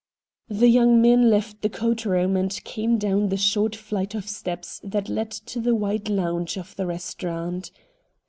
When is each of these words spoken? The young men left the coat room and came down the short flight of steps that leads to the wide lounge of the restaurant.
The 0.49 0.67
young 0.67 0.99
men 0.99 1.29
left 1.29 1.61
the 1.61 1.69
coat 1.69 2.05
room 2.05 2.35
and 2.35 2.49
came 2.63 2.97
down 2.97 3.29
the 3.29 3.37
short 3.37 3.75
flight 3.75 4.15
of 4.15 4.27
steps 4.27 4.81
that 4.83 5.09
leads 5.09 5.39
to 5.41 5.59
the 5.61 5.75
wide 5.75 6.09
lounge 6.09 6.57
of 6.57 6.75
the 6.75 6.87
restaurant. 6.87 7.69